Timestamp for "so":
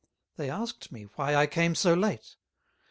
1.75-1.93